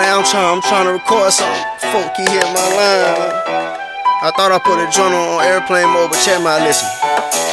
I'm 0.00 0.24
trying, 0.24 0.56
I'm 0.56 0.62
trying 0.62 0.86
to 0.86 0.92
record 0.92 1.32
something. 1.32 1.72
Keep 2.16 2.28
hitting 2.28 2.52
my 2.52 2.68
line. 2.76 3.42
I 4.22 4.30
thought 4.36 4.54
I 4.54 4.58
put 4.62 4.78
a 4.78 4.86
journal 4.88 5.18
on 5.18 5.44
airplane 5.44 5.88
mode, 5.92 6.14
but 6.14 6.20
check 6.22 6.40
my 6.40 6.62
listen. 6.62 6.88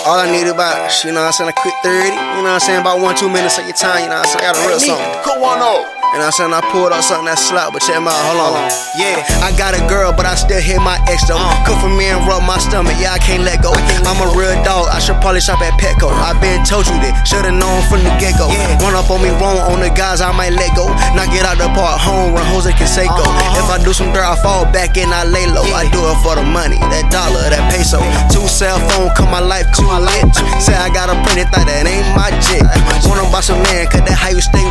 All 0.05 0.19
I 0.19 0.29
need 0.31 0.47
about, 0.47 0.91
you 1.03 1.11
know 1.11 1.25
what 1.25 1.33
I'm 1.33 1.33
saying, 1.33 1.49
a 1.49 1.53
quick 1.59 1.73
30, 1.83 2.07
you 2.07 2.15
know 2.45 2.53
what 2.53 2.55
I'm 2.55 2.59
saying, 2.59 2.81
about 2.81 3.01
one, 3.01 3.15
two 3.17 3.27
minutes 3.27 3.57
of 3.59 3.65
your 3.65 3.75
time, 3.75 4.03
you 4.03 4.09
know 4.09 4.21
what 4.21 4.29
I'm 4.29 4.39
saying, 4.39 4.45
I 4.45 4.53
got 4.53 4.63
a 4.63 4.67
real 4.69 4.79
something. 4.79 5.23
Come 5.25 5.43
on 5.43 5.59
up. 5.59 5.98
You 6.09 6.17
know 6.17 6.25
what 6.25 6.41
I'm 6.41 6.49
saying? 6.49 6.57
I 6.57 6.61
pulled 6.73 6.89
up 6.89 7.05
something 7.05 7.29
that 7.29 7.37
slap, 7.37 7.69
but 7.69 7.85
check 7.85 8.01
my 8.01 8.09
hold 8.09 8.41
on. 8.41 8.65
Yeah, 8.97 9.21
I 9.45 9.53
got 9.53 9.77
a 9.77 9.81
girl, 9.85 10.09
but 10.09 10.25
I 10.25 10.33
still 10.33 10.57
hit 10.57 10.81
my 10.81 10.97
ex 11.05 11.29
though. 11.29 11.37
Cook 11.69 11.77
for 11.85 11.91
me 11.93 12.09
and 12.09 12.25
rub 12.25 12.41
my 12.49 12.57
stomach, 12.57 12.97
yeah, 12.97 13.13
I 13.13 13.21
can't 13.21 13.45
let 13.45 13.61
go. 13.61 13.69
I'm 14.09 14.17
a 14.17 14.33
real 14.33 14.57
dog, 14.65 14.89
I 14.89 14.97
should 14.97 15.21
probably 15.21 15.37
shop 15.37 15.61
at 15.61 15.77
Petco. 15.77 16.09
I 16.09 16.33
been 16.41 16.65
told 16.65 16.89
you 16.89 16.97
that, 17.05 17.13
should've 17.29 17.53
known 17.53 17.85
from 17.93 18.01
the 18.01 18.09
get 18.17 18.41
go. 18.41 18.49
Run 18.81 18.97
up 18.97 19.05
on 19.13 19.21
me 19.21 19.29
wrong 19.37 19.61
on 19.69 19.85
the 19.85 19.93
guys, 19.93 20.17
I 20.17 20.33
might 20.33 20.57
let 20.57 20.73
go. 20.73 20.89
Knock 21.13 21.29
it 21.29 21.45
out 21.45 21.61
the 21.61 21.69
park, 21.77 22.01
home 22.01 22.33
run, 22.33 22.41
Jose 22.57 22.73
Canseco. 22.73 23.13
Uh-huh. 23.13 23.61
If 23.61 23.69
I 23.69 23.77
do 23.77 23.93
some 23.93 24.09
dirt, 24.09 24.25
I 24.25 24.33
fall 24.41 24.65
back 24.65 24.97
and 24.97 25.13
I 25.13 25.29
lay 25.29 25.45
low. 25.45 25.69
I 25.77 25.85
do 25.93 26.01
it 26.09 26.17
for 26.25 26.33
the 26.33 26.41
money, 26.41 26.81
that 26.89 27.13
dollar, 27.13 27.53
that 27.53 27.69
peso. 27.69 28.01
Two 28.33 28.49
cell 28.49 28.81
phone, 28.89 29.13
cut 29.13 29.29
my 29.29 29.45
life 29.45 29.69
too 29.77 29.85
lit. 29.85 30.25
Say 30.57 30.73
I 30.73 30.89
got 30.89 31.13
a 31.13 31.15
pretty 31.21 31.45
thought 31.53 31.69
that 31.69 31.85
ain't 31.85 32.09
my 32.17 32.33
jit. 32.41 32.65
Wanna 33.05 33.29
buy 33.29 33.45
some 33.45 33.61
land, 33.69 33.93
cause 33.93 34.01
that 34.09 34.17
how 34.17 34.33
you 34.33 34.41
stay 34.41 34.65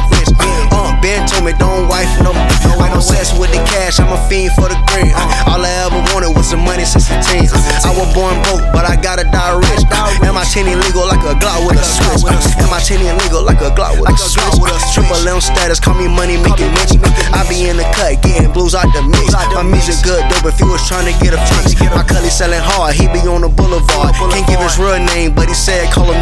cash, 3.88 4.00
I'm 4.04 4.12
a 4.12 4.20
fiend 4.28 4.52
for 4.52 4.68
the 4.68 4.76
green. 4.92 5.12
Uh, 5.16 5.52
all 5.56 5.64
I 5.64 5.72
ever 5.88 6.00
wanted 6.12 6.36
was 6.36 6.52
some 6.52 6.60
money 6.60 6.84
since 6.84 7.08
a 7.08 7.16
teen. 7.24 7.48
I 7.48 7.90
was 7.96 8.08
born 8.12 8.36
broke, 8.44 8.64
but 8.72 8.84
I 8.84 9.00
gotta 9.00 9.24
die 9.24 9.56
rich. 9.56 9.82
And 10.20 10.36
my 10.36 10.44
tinny 10.44 10.76
legal 10.76 11.08
like 11.08 11.24
a 11.24 11.32
Glock 11.40 11.64
with 11.64 11.80
a 11.80 11.84
switch. 11.84 12.28
And 12.60 12.68
my 12.68 12.80
tinny 12.84 13.08
legal 13.24 13.40
like 13.40 13.64
a 13.64 13.72
Glock 13.72 13.96
with 13.96 14.12
a 14.12 14.18
switch. 14.20 14.60
Triple 14.92 15.24
M 15.24 15.40
status, 15.40 15.80
call 15.80 15.96
me 15.96 16.04
money 16.04 16.36
making 16.36 16.68
Mitch. 16.76 17.00
I 17.32 17.48
be 17.48 17.68
in 17.68 17.80
the 17.80 17.88
cut, 17.96 18.20
getting 18.20 18.52
blues 18.52 18.76
out 18.76 18.92
the 18.92 19.00
mix. 19.00 19.32
My 19.56 19.64
music 19.64 20.04
good, 20.04 20.20
dope. 20.28 20.44
If 20.44 20.60
he 20.60 20.68
was 20.68 20.84
trying 20.84 21.08
to 21.08 21.14
get 21.24 21.32
a 21.32 21.40
fix, 21.48 21.80
my 21.96 22.04
cully 22.04 22.28
selling 22.28 22.60
hard. 22.60 22.92
He 22.92 23.08
be 23.08 23.24
on 23.24 23.40
the 23.40 23.48
boulevard. 23.48 24.12
Can't 24.32 24.44
give 24.44 24.60
his 24.60 24.76
real 24.76 25.00
name, 25.16 25.32
but 25.32 25.48
he 25.48 25.56
said 25.56 25.88
call 25.92 26.12
him 26.12 26.20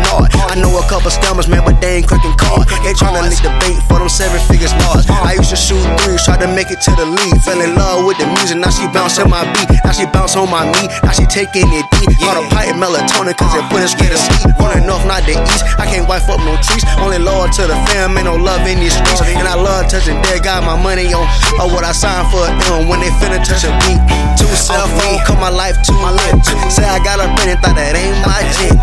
couple 0.97 1.12
stammers, 1.12 1.44
man, 1.44 1.61
but 1.61 1.77
they 1.77 2.00
ain't 2.00 2.08
cracking 2.08 2.33
card. 2.41 2.64
They 2.80 2.97
tryna 2.97 3.28
lick 3.28 3.36
the 3.44 3.52
bait 3.61 3.77
for 3.84 4.00
them 4.00 4.08
seven 4.08 4.41
figures 4.48 4.72
large. 4.80 5.05
I 5.12 5.36
used 5.36 5.52
to 5.52 5.58
shoot 5.61 5.84
threes, 6.00 6.25
try 6.25 6.41
to 6.41 6.48
make 6.48 6.72
it 6.72 6.80
to 6.89 6.92
the 6.97 7.05
league. 7.05 7.36
Fell 7.44 7.61
in 7.61 7.77
love 7.77 8.08
with 8.08 8.16
the 8.16 8.25
music, 8.41 8.56
now 8.56 8.72
she 8.72 8.89
bounce 8.89 9.20
in 9.20 9.28
my 9.28 9.44
beat. 9.52 9.69
Now 9.84 9.92
she 9.92 10.08
bounce 10.08 10.41
on 10.41 10.48
my 10.48 10.64
knee, 10.64 10.89
now 11.05 11.12
she 11.12 11.28
taking 11.28 11.69
it 11.69 11.84
deep. 12.00 12.17
Call 12.17 12.41
the 12.41 12.48
pipe 12.48 12.72
melatonin, 12.80 13.36
cause 13.36 13.52
it 13.52 13.64
put 13.69 13.84
us 13.84 13.92
scared 13.92 14.17
to 14.17 14.17
sleep. 14.17 14.56
On 14.56 14.72
the 14.72 14.80
north, 14.89 15.05
not 15.05 15.20
the 15.28 15.36
east. 15.36 15.69
I 15.77 15.84
can't 15.84 16.08
wipe 16.08 16.24
up 16.33 16.41
no 16.41 16.56
trees. 16.64 16.84
Only 16.97 17.20
loyal 17.20 17.52
to 17.61 17.69
the 17.69 17.77
fam, 17.92 18.17
ain't 18.17 18.24
no 18.24 18.41
love 18.41 18.64
in 18.64 18.80
these 18.80 18.97
streets. 18.97 19.20
And 19.36 19.44
I 19.44 19.52
love 19.52 19.92
touching 19.92 20.17
dead, 20.24 20.48
got 20.48 20.64
my 20.64 20.80
money 20.80 21.12
on. 21.12 21.28
Or 21.61 21.69
what 21.69 21.84
I 21.84 21.92
signed 21.92 22.33
for 22.33 22.48
them 22.48 22.89
when 22.89 23.05
they 23.05 23.12
finna 23.20 23.36
touch 23.44 23.69
a 23.69 23.72
beat. 23.84 24.00
Two 24.41 24.48
cell 24.56 24.89
phone, 24.97 25.20
cut 25.28 25.36
my 25.36 25.52
life 25.52 25.77
to 25.84 25.92
my 26.00 26.08
lips. 26.08 26.48
Say 26.72 26.89
I 26.89 27.05
got 27.05 27.20
a 27.20 27.28
pen 27.36 27.52
and 27.52 27.61
thought 27.61 27.77
that 27.77 27.92
ain't 27.92 28.17
my 28.24 28.41
shit. 28.56 28.76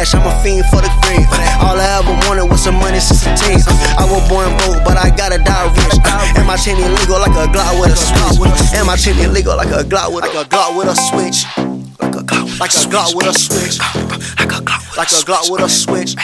Cash, 0.00 0.14
I'm 0.14 0.24
a 0.24 0.32
fiend 0.40 0.64
for 0.72 0.80
the 0.80 0.88
green. 1.04 1.28
All 1.60 1.76
I 1.76 2.00
ever 2.00 2.16
wanted 2.24 2.48
was 2.48 2.64
some 2.64 2.76
money 2.80 3.00
since 3.00 3.28
a 3.28 3.32
teen. 3.36 3.60
I 4.00 4.08
was 4.08 4.24
born 4.32 4.48
broke, 4.64 4.80
but 4.84 4.96
I 4.96 5.12
gotta 5.12 5.36
die 5.36 5.68
rich. 5.76 6.00
And 6.36 6.46
my 6.48 6.56
chain 6.56 6.80
illegal 6.80 7.20
like 7.20 7.36
a 7.36 7.44
Glock 7.52 7.76
with 7.80 7.92
a 7.92 7.98
switch. 8.00 8.48
And 8.72 8.86
my 8.86 8.96
chain 8.96 9.18
illegal 9.20 9.56
like 9.56 9.68
a 9.68 9.84
Glock 9.84 10.14
with 10.14 10.24
a 10.24 10.44
Glock 10.48 10.76
with 10.76 10.88
a 10.88 10.96
switch. 10.96 11.44
Like 12.00 12.16
a 12.16 12.24
Glock, 12.24 12.48
like 12.60 12.72
a 12.72 13.16
with 13.16 13.28
a 13.28 13.34
switch. 13.36 13.76
Like 14.40 14.52
a 14.56 14.60
Glock, 14.64 14.96
like 14.96 15.12
a 15.12 15.52
with 15.52 15.62
a 15.62 15.68
switch. 15.68 16.16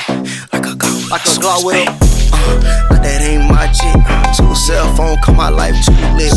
Like 0.52 0.64
a 0.64 0.72
Glock, 0.72 1.10
like 1.12 1.26
a 1.28 1.66
with 1.66 1.76
a. 1.76 2.16
Uh, 2.32 2.88
but 2.88 3.02
that 3.04 3.20
ain't 3.20 3.44
my 3.44 3.68
shit. 3.72 3.96
Two 4.36 4.54
cell 4.54 4.88
phone, 4.96 5.20
call 5.20 5.34
my 5.34 5.48
life 5.48 5.76
too 5.84 5.92
lit. 6.16 6.36